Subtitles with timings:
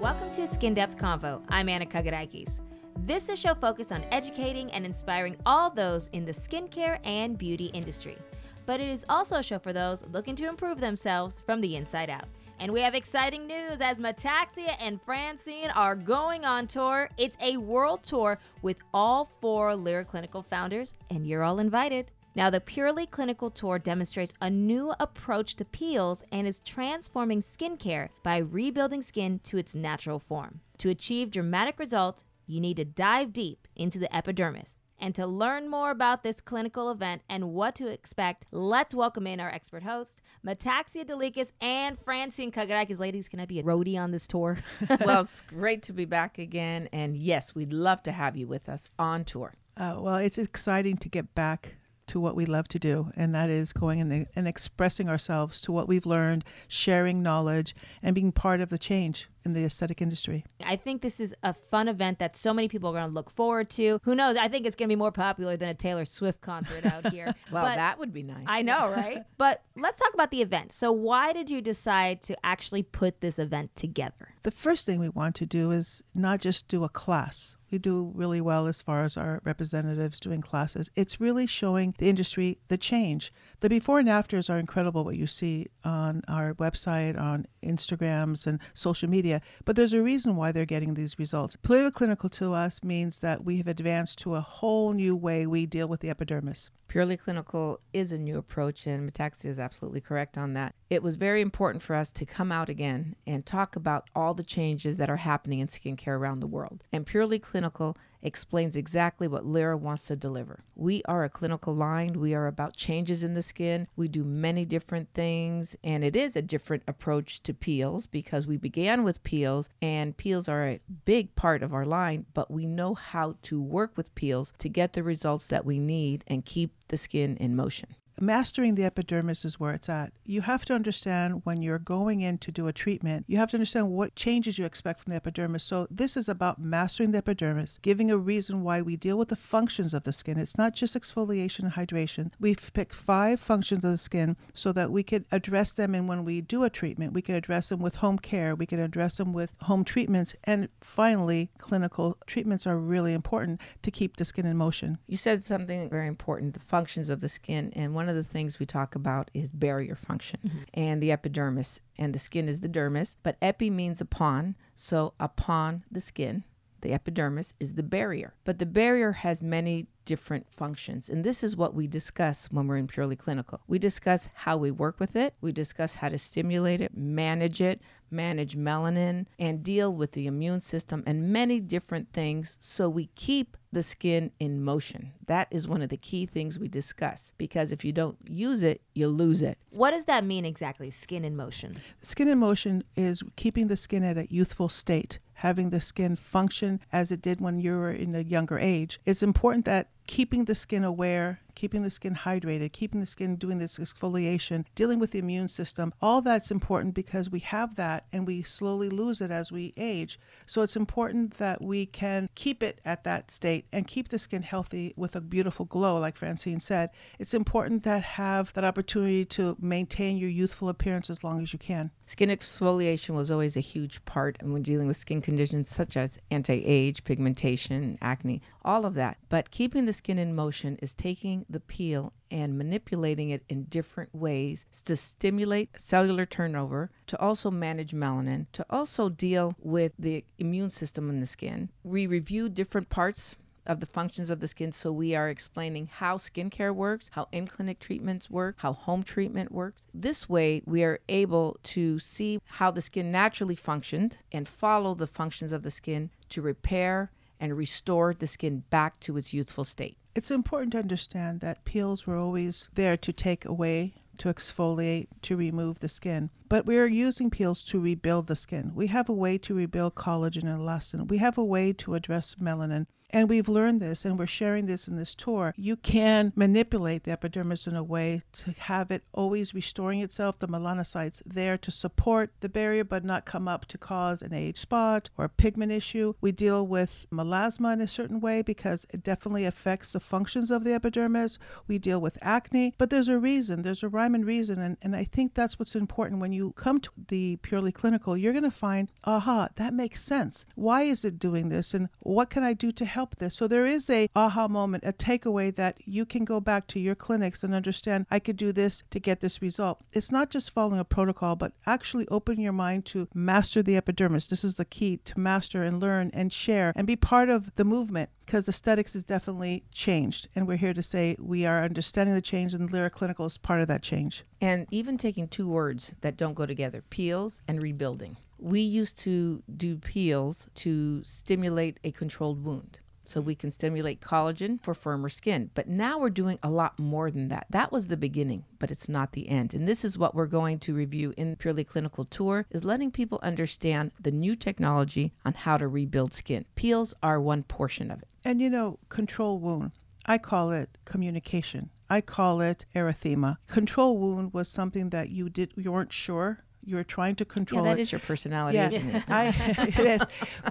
[0.00, 1.42] Welcome to Skin Depth Convo.
[1.50, 2.60] I'm Anna Kagarakis.
[3.00, 7.36] This is a show focused on educating and inspiring all those in the skincare and
[7.36, 8.16] beauty industry.
[8.64, 12.08] But it is also a show for those looking to improve themselves from the inside
[12.08, 12.24] out.
[12.60, 17.10] And we have exciting news as Metaxia and Francine are going on tour.
[17.18, 22.10] It's a world tour with all four Lira Clinical founders, and you're all invited.
[22.34, 28.10] Now, the Purely Clinical Tour demonstrates a new approach to peels and is transforming skincare
[28.22, 30.60] by rebuilding skin to its natural form.
[30.78, 34.76] To achieve dramatic results, you need to dive deep into the epidermis.
[35.02, 39.40] And to learn more about this clinical event and what to expect, let's welcome in
[39.40, 43.00] our expert host, Metaxia Delikas and Francine Kagarakis.
[43.00, 44.58] Ladies, can I be a roadie on this tour?
[45.04, 46.88] well, it's great to be back again.
[46.92, 49.54] And yes, we'd love to have you with us on tour.
[49.76, 51.76] Uh, well, it's exciting to get back
[52.10, 55.72] to what we love to do, and that is going and, and expressing ourselves to
[55.72, 60.44] what we've learned, sharing knowledge, and being part of the change in the aesthetic industry.
[60.64, 63.30] I think this is a fun event that so many people are going to look
[63.30, 64.00] forward to.
[64.02, 64.36] Who knows?
[64.36, 67.26] I think it's going to be more popular than a Taylor Swift concert out here.
[67.52, 68.44] well, but that would be nice.
[68.46, 69.24] I know, right?
[69.38, 70.72] but let's talk about the event.
[70.72, 74.34] So, why did you decide to actually put this event together?
[74.42, 78.12] The first thing we want to do is not just do a class we do
[78.14, 80.90] really well as far as our representatives doing classes.
[80.94, 83.32] It's really showing the industry the change.
[83.60, 88.58] The before and afters are incredible, what you see on our website, on Instagrams, and
[88.74, 89.40] social media.
[89.64, 91.56] But there's a reason why they're getting these results.
[91.56, 95.66] Purely clinical to us means that we have advanced to a whole new way we
[95.66, 96.70] deal with the epidermis.
[96.88, 100.74] Purely clinical is a new approach, and Metaxia is absolutely correct on that.
[100.88, 104.42] It was very important for us to come out again and talk about all the
[104.42, 106.82] changes that are happening in skincare around the world.
[106.92, 110.64] And Purely Clinical explains exactly what Lira wants to deliver.
[110.74, 112.14] We are a clinical line.
[112.20, 113.86] We are about changes in the skin.
[113.96, 118.56] We do many different things, and it is a different approach to peels because we
[118.56, 122.94] began with peels, and peels are a big part of our line, but we know
[122.94, 126.96] how to work with peels to get the results that we need and keep the
[126.96, 130.12] skin in motion mastering the epidermis is where it's at.
[130.24, 133.56] You have to understand when you're going in to do a treatment, you have to
[133.56, 135.64] understand what changes you expect from the epidermis.
[135.64, 139.36] So, this is about mastering the epidermis, giving a reason why we deal with the
[139.36, 140.38] functions of the skin.
[140.38, 142.32] It's not just exfoliation and hydration.
[142.38, 145.94] We've picked five functions of the skin so that we could address them.
[145.94, 148.80] And when we do a treatment, we can address them with home care, we can
[148.80, 150.34] address them with home treatments.
[150.44, 154.98] And finally, clinical treatments are really important to keep the skin in motion.
[155.06, 157.72] You said something very important the functions of the skin.
[157.74, 160.58] And one of the things we talk about is barrier function mm-hmm.
[160.74, 165.84] and the epidermis, and the skin is the dermis, but epi means upon, so upon
[165.90, 166.44] the skin,
[166.82, 168.34] the epidermis is the barrier.
[168.44, 171.08] But the barrier has many different functions.
[171.08, 173.60] And this is what we discuss when we're in purely clinical.
[173.68, 177.80] We discuss how we work with it, we discuss how to stimulate it, manage it,
[178.10, 183.56] manage melanin, and deal with the immune system and many different things so we keep
[183.72, 185.12] the skin in motion.
[185.26, 188.80] That is one of the key things we discuss because if you don't use it,
[188.94, 189.58] you lose it.
[189.70, 191.76] What does that mean exactly, skin in motion?
[192.02, 196.80] Skin in motion is keeping the skin at a youthful state having the skin function
[196.92, 199.00] as it did when you were in a younger age.
[199.06, 203.58] It's important that keeping the skin aware, keeping the skin hydrated, keeping the skin doing
[203.58, 208.26] this exfoliation, dealing with the immune system, all that's important because we have that and
[208.26, 210.18] we slowly lose it as we age.
[210.46, 214.42] So it's important that we can keep it at that state and keep the skin
[214.42, 216.90] healthy with a beautiful glow, like Francine said.
[217.18, 221.58] It's important that have that opportunity to maintain your youthful appearance as long as you
[221.58, 221.90] can.
[222.06, 227.04] Skin exfoliation was always a huge part when dealing with skin conditions such as anti-age,
[227.04, 229.18] pigmentation, acne, all of that.
[229.28, 234.14] But keeping the skin in motion is taking the peel and manipulating it in different
[234.14, 240.70] ways to stimulate cellular turnover, to also manage melanin, to also deal with the immune
[240.70, 241.70] system in the skin.
[241.82, 243.36] We review different parts
[243.66, 244.72] of the functions of the skin.
[244.72, 249.52] So we are explaining how skincare works, how in clinic treatments work, how home treatment
[249.52, 249.86] works.
[249.94, 255.06] This way, we are able to see how the skin naturally functioned and follow the
[255.06, 259.96] functions of the skin to repair and restore the skin back to its youthful state.
[260.14, 265.36] It's important to understand that peels were always there to take away, to exfoliate, to
[265.36, 266.30] remove the skin.
[266.48, 268.72] But we are using peels to rebuild the skin.
[268.74, 271.08] We have a way to rebuild collagen and elastin.
[271.08, 272.86] We have a way to address melanin.
[273.12, 275.52] And we've learned this and we're sharing this in this tour.
[275.56, 280.48] You can manipulate the epidermis in a way to have it always restoring itself, the
[280.48, 285.10] melanocytes there to support the barrier but not come up to cause an age spot
[285.18, 286.14] or a pigment issue.
[286.20, 290.64] We deal with melasma in a certain way because it definitely affects the functions of
[290.64, 291.38] the epidermis.
[291.66, 294.60] We deal with acne, but there's a reason, there's a rhyme and reason.
[294.60, 298.32] And, and I think that's what's important when you come to the purely clinical, you're
[298.32, 300.46] going to find, aha, that makes sense.
[300.54, 301.74] Why is it doing this?
[301.74, 303.36] And what can I do to help this?
[303.36, 306.94] So there is a aha moment, a takeaway that you can go back to your
[306.94, 309.80] clinics and understand I could do this to get this result.
[309.92, 314.28] It's not just following a protocol, but actually open your mind to master the epidermis.
[314.28, 317.64] This is the key to master and learn and share and be part of the
[317.64, 320.28] movement because aesthetics has definitely changed.
[320.36, 323.60] And we're here to say we are understanding the change, and Lira Clinical is part
[323.60, 324.24] of that change.
[324.40, 328.16] And even taking two words that don't go together peels and rebuilding.
[328.38, 332.78] We used to do peels to stimulate a controlled wound
[333.10, 335.50] so we can stimulate collagen for firmer skin.
[335.54, 337.46] But now we're doing a lot more than that.
[337.50, 339.52] That was the beginning, but it's not the end.
[339.52, 343.18] And this is what we're going to review in Purely Clinical Tour is letting people
[343.22, 346.44] understand the new technology on how to rebuild skin.
[346.54, 348.08] Peels are one portion of it.
[348.24, 349.72] And you know, control wound.
[350.06, 351.70] I call it communication.
[351.88, 353.38] I call it erythema.
[353.48, 357.70] Control wound was something that you did you weren't sure you're trying to control yeah,
[357.70, 357.82] that it.
[357.82, 358.68] is your personality, yeah.
[358.68, 359.04] isn't it?
[359.08, 359.26] I,
[359.78, 360.02] it is.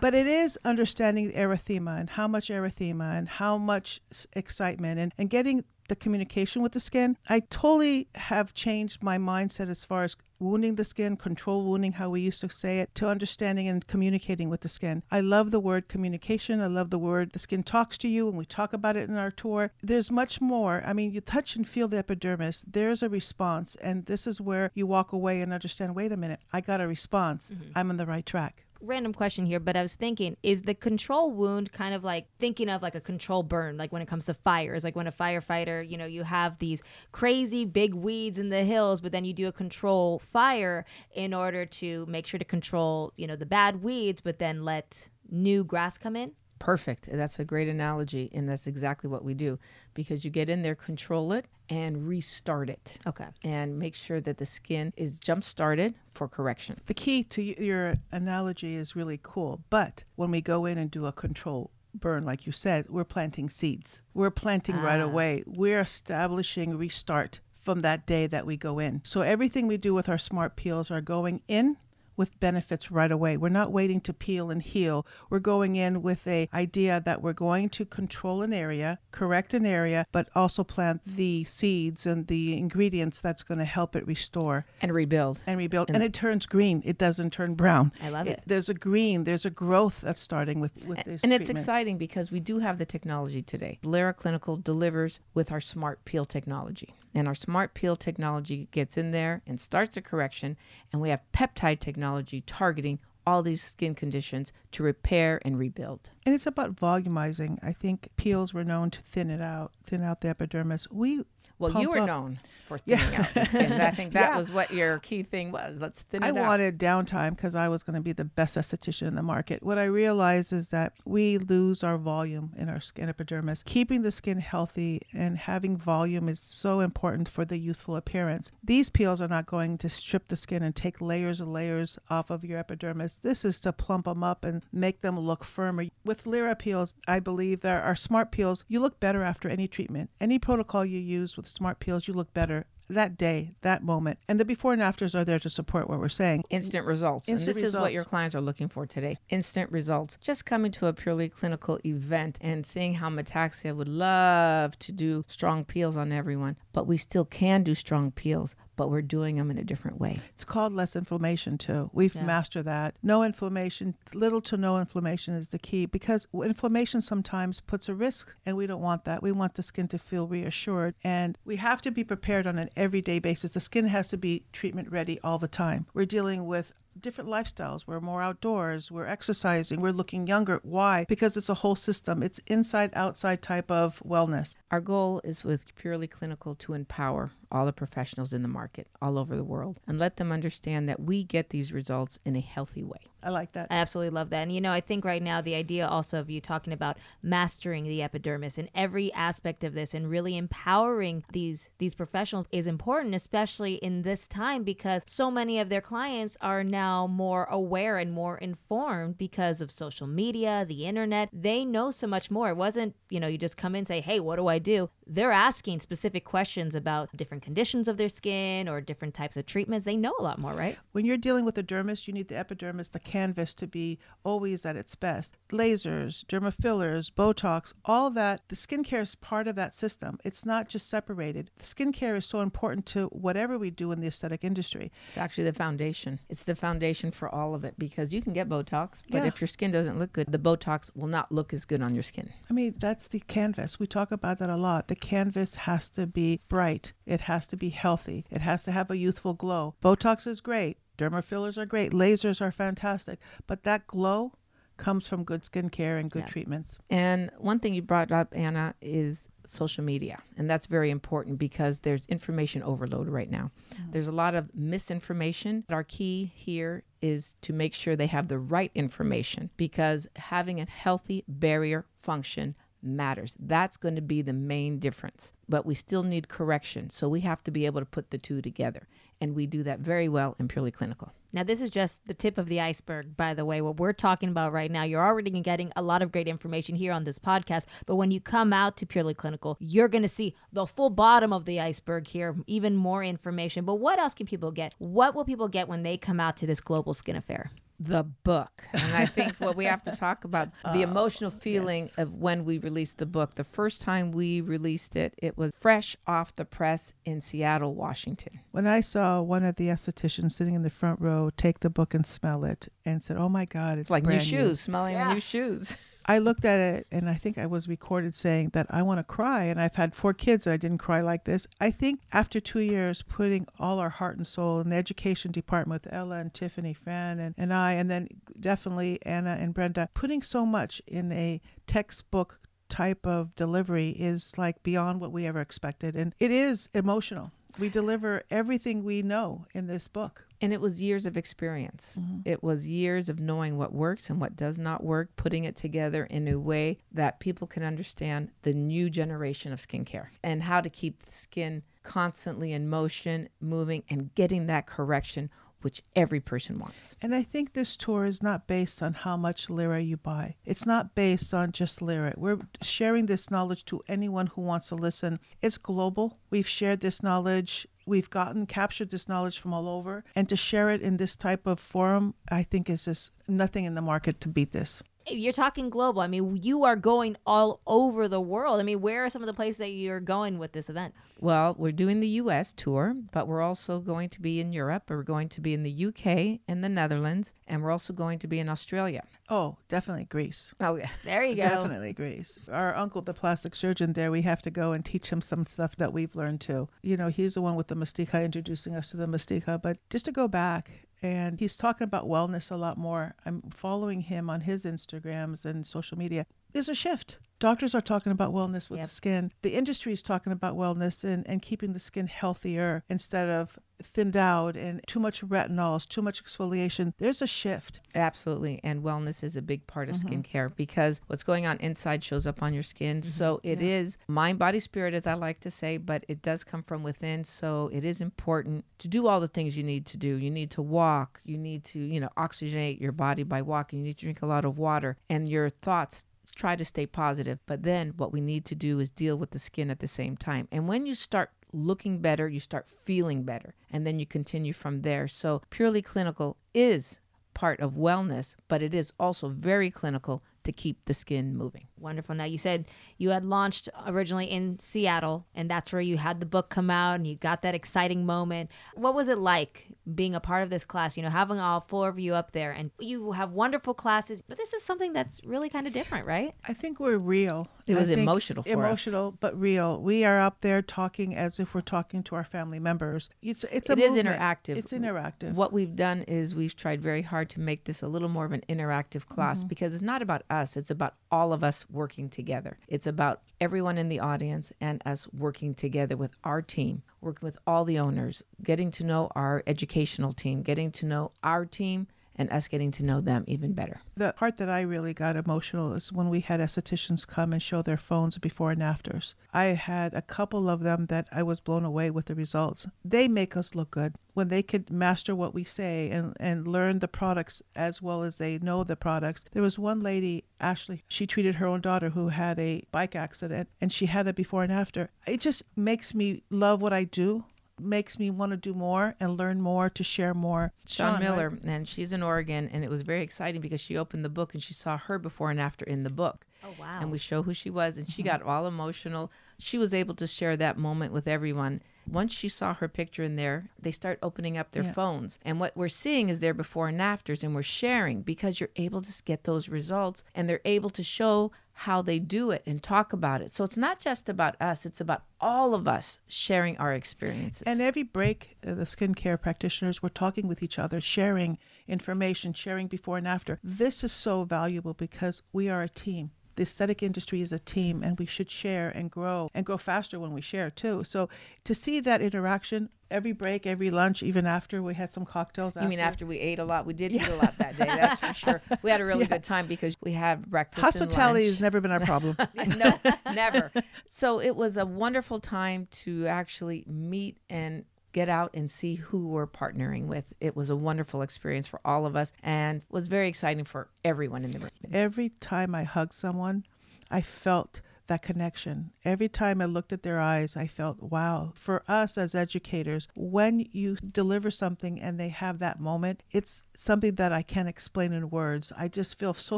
[0.02, 4.02] But it is understanding erythema and how much erythema and how much
[4.34, 7.18] excitement and, and getting the communication with the skin.
[7.28, 12.10] I totally have changed my mindset as far as wounding the skin, control wounding, how
[12.10, 15.04] we used to say it, to understanding and communicating with the skin.
[15.12, 16.62] I love the word communication.
[16.62, 19.18] I love the word the skin talks to you, and we talk about it in
[19.18, 19.72] our tour.
[19.84, 20.82] There's much more.
[20.86, 24.72] I mean, you touch and feel the epidermis, there's a response, and this is where
[24.74, 27.52] you walk away and understand wait a minute, I got a response.
[27.52, 27.72] Mm-hmm.
[27.76, 31.32] I'm on the right track random question here, but I was thinking, is the control
[31.32, 34.34] wound kind of like thinking of like a control burn, like when it comes to
[34.34, 36.82] fires, like when a firefighter, you know, you have these
[37.12, 41.66] crazy big weeds in the hills, but then you do a control fire in order
[41.66, 45.98] to make sure to control, you know, the bad weeds, but then let new grass
[45.98, 46.32] come in?
[46.60, 47.10] Perfect.
[47.12, 48.30] That's a great analogy.
[48.34, 49.58] And that's exactly what we do
[49.94, 52.98] because you get in there, control it, and restart it.
[53.08, 53.26] Okay.
[53.44, 56.78] And make sure that the skin is jump started for correction.
[56.86, 59.62] The key to your analogy is really cool.
[59.70, 63.50] But when we go in and do a control burn, like you said, we're planting
[63.50, 64.02] seeds.
[64.14, 64.84] We're planting ah.
[64.84, 65.44] right away.
[65.48, 69.02] We're establishing restart from that day that we go in.
[69.04, 71.78] So everything we do with our smart peels are going in
[72.20, 73.38] with benefits right away.
[73.38, 75.08] We're not waiting to peel and heal.
[75.30, 79.66] We're going in with a idea that we're going to control an area, correct an
[79.66, 84.66] area, but also plant the seeds and the ingredients that's going to help it restore
[84.82, 85.40] and rebuild.
[85.48, 85.90] And rebuild.
[85.90, 86.84] And, and it turns green.
[86.86, 87.94] It doesn't turn brown.
[88.02, 88.40] I love it.
[88.40, 88.44] it.
[88.46, 91.24] There's a green, there's a growth that's starting with, with this.
[91.24, 93.80] And it's exciting because we do have the technology today.
[93.86, 99.12] Lira Clinical delivers with our smart peel technology and our smart peel technology gets in
[99.12, 100.58] there and starts a correction
[100.92, 106.10] and we have peptide technology targeting all these skin conditions to repair and rebuild.
[106.30, 107.58] And it's about volumizing.
[107.64, 110.88] I think peels were known to thin it out, thin out the epidermis.
[110.92, 111.24] We
[111.60, 112.08] well, you were up.
[112.08, 113.22] known for thinning yeah.
[113.22, 113.74] out the skin.
[113.74, 114.38] I think that yeah.
[114.38, 115.82] was what your key thing was.
[115.82, 116.38] Let's thin it I out.
[116.38, 119.62] I wanted downtime because I was going to be the best esthetician in the market.
[119.62, 123.64] What I realized is that we lose our volume in our skin epidermis.
[123.66, 128.54] Keeping the skin healthy and having volume is so important for the youthful appearance.
[128.64, 132.30] These peels are not going to strip the skin and take layers and layers off
[132.30, 133.18] of your epidermis.
[133.18, 135.86] This is to plump them up and make them look firmer.
[136.06, 138.66] With Lira peels, I believe there are smart peels.
[138.68, 140.10] You look better after any treatment.
[140.20, 144.20] Any protocol you use with smart peels, you look better that day, that moment.
[144.28, 146.44] And the before and afters are there to support what we're saying.
[146.50, 147.30] Instant results.
[147.30, 147.76] Instant and this results.
[147.76, 149.18] is what your clients are looking for today.
[149.30, 150.18] Instant results.
[150.22, 155.24] Just coming to a purely clinical event and seeing how Metaxia would love to do
[155.28, 159.52] strong peels on everyone, but we still can do strong peels but we're doing them
[159.52, 160.22] in a different way.
[160.34, 161.90] It's called less inflammation too.
[161.92, 162.24] We've yeah.
[162.24, 162.96] mastered that.
[163.04, 168.34] No inflammation, little to no inflammation is the key because inflammation sometimes puts a risk
[168.46, 169.22] and we don't want that.
[169.22, 172.70] We want the skin to feel reassured and we have to be prepared on an
[172.78, 173.52] everyday basis.
[173.52, 175.86] The skin has to be treatment ready all the time.
[175.94, 176.72] We're dealing with
[177.02, 177.86] different lifestyles.
[177.86, 180.60] We're more outdoors, we're exercising, we're looking younger.
[180.64, 181.06] Why?
[181.08, 182.24] Because it's a whole system.
[182.24, 184.56] It's inside outside type of wellness.
[184.72, 189.18] Our goal is with purely clinical to empower all the professionals in the market all
[189.18, 192.84] over the world and let them understand that we get these results in a healthy
[192.84, 193.00] way.
[193.22, 193.68] I like that.
[193.70, 194.44] I absolutely love that.
[194.44, 197.84] And you know, I think right now the idea also of you talking about mastering
[197.84, 203.16] the epidermis in every aspect of this and really empowering these these professionals is important,
[203.16, 208.14] especially in this time because so many of their clients are now more aware and
[208.14, 211.30] more informed because of social media, the internet.
[211.34, 212.50] They know so much more.
[212.50, 214.90] It wasn't, you know, you just come in and say, Hey, what do I do?
[215.06, 219.86] They're asking specific questions about different conditions of their skin or different types of treatments.
[219.86, 220.78] They know a lot more, right?
[220.92, 224.66] When you're dealing with the dermis, you need the epidermis, the canvas to be always
[224.66, 225.38] at its best.
[225.52, 230.18] Lasers, derma fillers, Botox, all that, the skincare is part of that system.
[230.24, 231.50] It's not just separated.
[231.58, 234.92] The skincare is so important to whatever we do in the aesthetic industry.
[235.08, 236.20] It's actually the foundation.
[236.30, 239.26] It's the foundation for all of it because you can get Botox, but Yeah.
[239.26, 242.04] if your skin doesn't look good, the Botox will not look as good on your
[242.04, 242.32] skin.
[242.50, 243.80] I mean, that's the canvas.
[243.80, 244.88] We talk about that a lot.
[244.88, 248.90] The canvas has to be bright, it has to be healthy, it has to have
[248.92, 249.76] a youthful glow.
[249.84, 254.34] Botox is great, derma fillers are great, lasers are fantastic, but that glow
[254.78, 256.28] comes from good skincare and good Yeah.
[256.34, 256.80] treatments.
[256.90, 260.22] And one thing you brought up, Anna, is social media.
[260.38, 263.52] And that's very important because there's information overload right now.
[263.74, 263.92] Mm.
[263.92, 265.66] There's a lot of misinformation.
[265.68, 270.62] But Our key here is to make sure they have the right information because having
[270.62, 273.36] a healthy barrier function matters.
[273.40, 275.34] That's going to be the main difference.
[275.48, 276.90] But we still need correction.
[276.90, 278.88] So we have to be able to put the two together.
[279.22, 281.12] And we do that very well in Purely Clinical.
[281.32, 283.62] Now, this is just the tip of the iceberg, by the way.
[283.62, 286.92] What we're talking about right now, you're already getting a lot of great information here
[286.92, 287.66] on this podcast.
[287.86, 291.32] But when you come out to Purely Clinical, you're going to see the full bottom
[291.32, 293.64] of the iceberg here, even more information.
[293.64, 294.74] But what else can people get?
[294.80, 297.52] What will people get when they come out to this global skin affair?
[297.80, 298.64] The book.
[298.74, 301.96] And I think what we have to talk about the oh, emotional feeling yes.
[301.98, 303.36] of when we released the book.
[303.36, 308.42] The first time we released it, it was fresh off the press in Seattle, Washington.
[308.52, 311.94] When I saw one of the estheticians sitting in the front row take the book
[311.94, 314.96] and smell it and said, "Oh my God, it's It's like new brand shoes, smelling
[314.96, 315.14] Yeah.
[315.14, 315.74] new shoes.
[316.10, 319.04] I looked at it and I think I was recorded saying that I want to
[319.04, 319.44] cry.
[319.44, 321.46] And I've had four kids and I didn't cry like this.
[321.62, 325.84] I think after two years, putting all our heart and soul in the education department
[325.84, 328.08] with Ella and Tiffany, Fan, and, and I, and then
[328.40, 332.40] definitely Anna and Brenda, putting so much in a textbook
[332.70, 335.96] type of delivery is like beyond what we ever expected.
[335.96, 337.32] And it is emotional.
[337.60, 340.26] We deliver everything we know in this book.
[340.42, 341.98] And it was years of experience.
[342.00, 342.20] Mm-hmm.
[342.24, 346.06] It was years of knowing what works and what does not work, putting it together
[346.06, 350.70] in a way that people can understand the new generation of skincare and how to
[350.70, 355.30] keep the skin constantly in motion, moving, and getting that correction,
[355.62, 356.96] which every person wants.
[357.02, 360.36] And I think this tour is not based on how much lira you buy.
[360.46, 362.14] It's not based on just lira.
[362.18, 365.20] We're sharing this knowledge to anyone who wants to listen.
[365.42, 366.20] It's global.
[366.30, 367.68] We've shared this knowledge.
[367.86, 370.04] We've gotten captured this knowledge from all over.
[370.16, 373.76] And to share it in this type of forum, I think is just nothing in
[373.76, 374.84] the market to beat this.
[375.10, 376.02] You're talking global.
[376.02, 378.60] I mean, you are going all over the world.
[378.60, 380.94] I mean, where are some of the places that you're going with this event?
[381.20, 384.84] Well, we're doing the US tour, but we're also going to be in Europe.
[384.90, 388.28] We're going to be in the UK and the Netherlands, and we're also going to
[388.28, 389.04] be in Australia.
[389.30, 390.54] Oh, definitely Greece.
[390.62, 390.90] Oh, yeah.
[391.04, 391.42] There you go.
[391.42, 392.40] Definitely Greece.
[392.50, 395.76] Our uncle, the plastic surgeon there, we have to go and teach him some stuff
[395.76, 396.70] that we've learned too.
[396.82, 399.62] You know, he's the one with the Mastica introducing us to the Mastica.
[399.62, 403.16] But just to go back, and he's talking about wellness a lot more.
[403.26, 406.26] I'm following him on his Instagrams and social media.
[406.54, 407.18] There's a shift.
[407.40, 408.88] Doctors are talking about wellness with Yep.
[408.88, 409.32] the skin.
[409.44, 414.18] The industry is talking about wellness and, and keeping the skin healthier instead of thinned
[414.18, 416.94] out and too much retinols, too much exfoliation.
[416.98, 417.80] There's a shift.
[417.96, 418.60] Absolutely.
[418.62, 420.20] And wellness is a big part of mm-hmm.
[420.20, 422.98] skincare because what's going on inside shows up on your skin.
[422.98, 423.08] Mm-hmm.
[423.08, 426.62] So it is mind, body, spirit, as I like to say, but it does come
[426.62, 427.24] from within.
[427.24, 430.16] So it is important to do all the things you need to do.
[430.16, 433.86] You need to walk, you need to, you know, oxygenate your body by walking, you
[433.86, 436.04] need to drink a lot of water, and your thoughts
[436.36, 437.40] try to stay positive.
[437.46, 440.18] But then what we need to do is deal with the skin at the same
[440.18, 440.48] time.
[440.52, 444.82] And when you start looking better, you start feeling better, and then you continue from
[444.82, 445.08] there.
[445.08, 447.02] So purely clinical is
[447.34, 451.68] part of wellness, but it is also very clinical to keep the skin moving.
[451.80, 452.16] Wonderful.
[452.16, 452.66] Now, you said
[452.98, 456.96] you had launched originally in Seattle, and that's where you had the book come out
[456.96, 458.50] and you got that exciting moment.
[458.74, 460.98] What was it like being a part of this class?
[460.98, 464.38] You know, having all four of you up there, and you have wonderful classes, but
[464.38, 466.34] this is something that's really kind of different, right?
[466.48, 467.48] I think we're real.
[467.68, 468.56] It was emotional for us.
[468.56, 469.80] emotional, but real.
[469.80, 473.12] We are up there talking as if we're talking to our family members.
[473.22, 474.58] It's it's a It is interactive.
[474.58, 475.34] It's interactive.
[475.34, 478.32] What we've done is we've tried very hard to make this a little more of
[478.32, 479.50] an interactive class mm-hmm.
[479.50, 480.39] because it's not about us.
[480.40, 480.58] Us.
[480.58, 482.58] It's about all of us working together.
[482.68, 487.38] It's about everyone in the audience and us working together with our team, working with
[487.46, 491.88] all the owners, getting to know our educational team, getting to know our team
[492.20, 493.80] and us getting to know them even better.
[493.96, 497.62] The part that I really got emotional is when we had estheticians come and show
[497.62, 499.16] their phones before and afters.
[499.34, 502.68] I had a couple of them that I was blown away with the results.
[502.84, 506.80] They make us look good when they could master what we say and, and learn
[506.80, 509.24] the products as well as they know the products.
[509.32, 513.48] There was one lady, Ashley, she treated her own daughter who had a bike accident
[513.62, 514.90] and she had a before and after.
[515.08, 517.24] It just makes me love what I do
[517.60, 520.52] makes me want to do more and learn more to share more.
[520.66, 521.44] Sean, Sean Miller, right?
[521.44, 524.42] and she's in Oregon, and it was very exciting because she opened the book and
[524.42, 526.26] she saw her before and after in the book.
[526.44, 526.80] Oh wow.
[526.82, 529.12] And we show who she was, and she got all emotional.
[529.38, 531.62] She was able to share that moment with everyone.
[531.92, 534.74] Once she saw her picture in there, they start opening up their Yeah.
[534.74, 535.20] phones.
[535.24, 538.82] And what we're seeing is their before and afters, and we're sharing because you're able
[538.82, 542.94] to get those results and they're able to show how they do it and talk
[542.94, 543.32] about it.
[543.32, 547.44] So it's not just about us, it's about all of us sharing our experiences.
[547.46, 552.68] And every break, uh, the skincare practitioners were talking with each other, sharing information, sharing
[552.68, 553.40] before and after.
[553.44, 556.12] This is so valuable because we are a team.
[556.40, 560.00] The aesthetic industry is a team, and we should share and grow and grow faster
[560.00, 560.86] when we share too.
[560.86, 561.10] So
[561.44, 565.58] to see that interaction every break, every lunch, even after we had some cocktails.
[565.58, 566.66] you mean after we ate a lot?
[566.66, 568.42] We did eat a lot that day, that's for sure.
[568.62, 569.08] We had a really Yeah.
[569.08, 570.60] good time because we have breakfast.
[570.78, 572.16] and Hospitality has never been our problem.
[572.58, 572.80] no,
[573.14, 573.52] never.
[573.90, 579.08] So it was a wonderful time to actually meet and get out and see who
[579.08, 580.14] we're partnering with.
[580.20, 584.24] It was a wonderful experience for all of us and was very exciting for everyone
[584.24, 584.50] in the room.
[584.72, 586.46] every time I hugged someone,
[586.92, 588.72] I felt that connection.
[588.86, 591.34] Every time I looked at their eyes, I felt, wow.
[591.36, 596.96] For us as educators, when you deliver something and they have that moment, it's something
[596.96, 598.54] that I can't explain in words.
[598.58, 599.38] I just feel so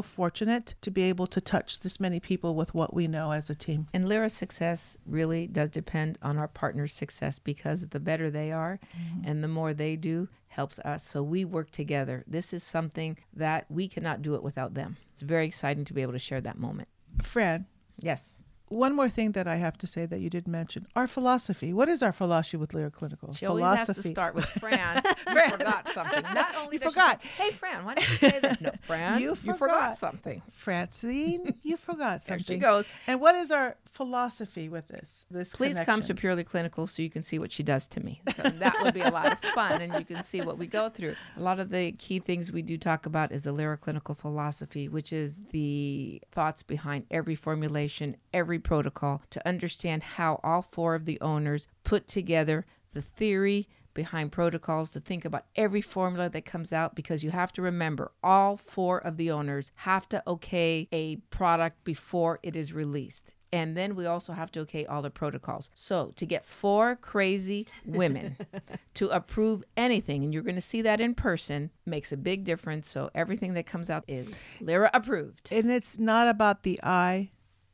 [0.00, 3.54] fortunate to be able to touch this many people with what we know as a
[3.54, 3.88] team.
[3.92, 8.78] And Lira's success really does depend on our partners' success because the better they are
[8.96, 9.28] mm-hmm.
[9.28, 11.06] and the more they do helps us.
[11.06, 12.22] So we work together.
[12.26, 14.98] This is something that we cannot do it without them.
[15.14, 16.88] It's very exciting to be able to share that moment.
[17.22, 17.66] Fran,
[18.02, 18.41] Yes.
[18.72, 21.72] One more thing that I have to say that you didn't mention our philosophy.
[21.72, 23.34] What is our philosophy with Lira Clinical?
[23.34, 25.02] She always has to start with Fran.
[25.04, 25.50] you Fran.
[25.50, 26.22] forgot something.
[26.22, 27.20] Not only You forgot.
[27.22, 28.60] hey, Fran, why didn't you say that?
[28.62, 29.58] No, Fran, You forgot.
[29.58, 29.96] forgot.
[29.98, 30.42] something.
[30.52, 32.56] Francine, you forgot There something.
[32.56, 32.86] she goes.
[33.06, 35.26] And what is our philosophy with this?
[35.30, 36.14] This Please come to?
[36.14, 38.20] Purely Clinical so you can see what she does to me.
[38.36, 40.88] So that would be a lot of fun, and you can see what we go
[40.88, 41.14] through.
[41.36, 44.88] A lot of the key things we do talk about is the Lira Clinical philosophy,
[44.88, 51.04] which is the thoughts behind every formulation, every protocol, to understand how all four of
[51.04, 56.72] the owners put together the theory behind protocols to think about every formula that comes
[56.72, 61.16] out because you have to remember all four of the owners have to okay a
[61.30, 63.32] product before it is released.
[63.54, 65.70] And then we also have to okay all the protocols.
[65.74, 68.38] So to get four crazy women
[68.94, 72.88] to approve anything, and you're going to see that in person, makes a big difference.
[72.88, 75.50] So everything that comes out is Lira approved.
[75.52, 77.30] And it's not about the I,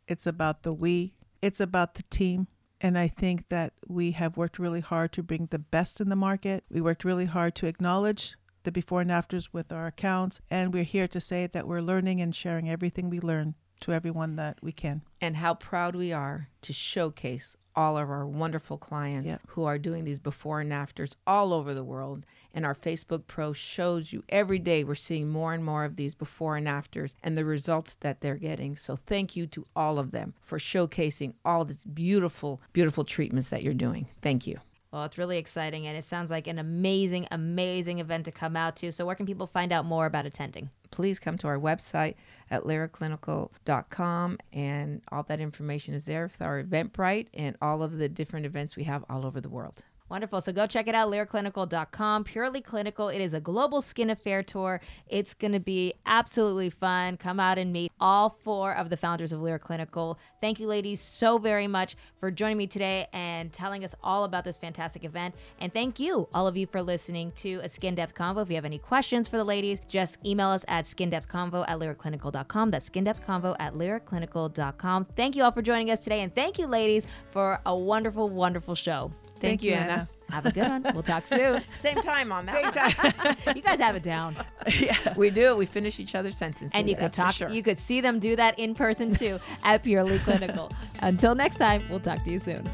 [0.08, 2.48] it's about the we, it's about the team.
[2.80, 6.16] And I think that we have worked really hard to bring the best in the
[6.16, 6.64] market.
[6.70, 10.40] We worked really hard to acknowledge the before and afters with our accounts.
[10.50, 14.36] And we're here to say that we're learning and sharing everything we learn to everyone
[14.36, 15.02] that we can.
[15.20, 19.38] and how proud we are to showcase all of our wonderful clients Yeah.
[19.50, 22.26] who are doing these before and afters all over the world.
[22.52, 26.16] And our Facebook Pro shows you every day we're seeing more and more of these
[26.16, 28.74] before and afters and the results that they're getting.
[28.74, 33.62] So thank you to all of them for showcasing all these beautiful, beautiful treatments that
[33.62, 34.08] you're doing.
[34.22, 34.58] Thank you.
[34.90, 38.74] Well, it's really exciting, and it sounds like an amazing, amazing event to come out
[38.76, 38.90] to.
[38.90, 40.70] So, where can people find out more about attending?
[40.90, 42.14] Please come to our website
[42.50, 48.08] at liraclinical.com and all that information is there with our Eventbrite and all of the
[48.08, 49.84] different events we have all over the world.
[50.08, 50.40] Wonderful.
[50.40, 52.24] So go check it out, liraclinical.com.
[52.24, 53.08] Purely Clinical.
[53.08, 54.80] It is a global skin affair tour.
[55.08, 57.16] It's going to be absolutely fun.
[57.16, 60.18] Come out and meet all four of the founders of Lira Clinical.
[60.40, 64.44] Thank you, ladies, so very much for joining me today and telling us all about
[64.44, 65.34] this fantastic event.
[65.60, 68.42] And thank you, all of you, for listening to a Skin Depth Convo.
[68.42, 72.70] If you have any questions for the ladies, just email us at skindepthconvo at liraclinical.com.
[72.70, 75.06] That's skindepthconvo at liraclinical.com.
[75.16, 76.22] Thank you all for joining us today.
[76.22, 79.12] And thank you, ladies, for a wonderful, wonderful show.
[79.40, 80.08] Thank, you, Anna.
[80.30, 80.86] Have a good one.
[80.92, 81.62] We'll talk soon.
[81.80, 82.74] Same time on that.
[82.74, 83.36] Same time.
[83.56, 84.36] you guys have it down.
[84.78, 85.14] Yeah.
[85.16, 85.56] We do.
[85.56, 86.72] We finish each other's sentences.
[86.74, 87.48] And you could that's for talk sure.
[87.48, 90.70] you could see them do that in person too at Purely Clinical.
[91.00, 92.68] Until next time, we'll talk to you soon.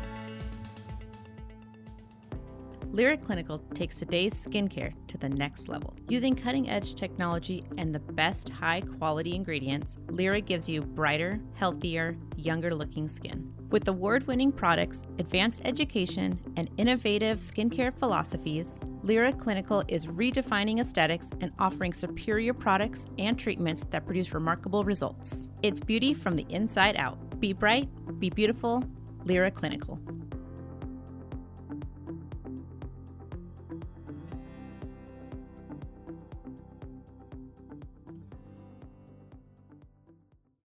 [2.95, 5.97] Lira Clinical takes today's skincare to the next level.
[6.09, 12.17] Using cutting edge technology and the best high quality ingredients, Lira gives you brighter, healthier,
[12.37, 13.53] younger looking skin.
[13.71, 21.31] With award winning products, advanced education, and innovative skincare philosophies, Lira Clinical is redefining aesthetics
[21.41, 25.49] and offering superior products and treatments that produce remarkable results.
[25.63, 27.41] It's beauty from the inside out.
[27.41, 27.89] Be bright,
[28.21, 28.85] be beautiful,
[29.25, 29.99] Lira Clinical.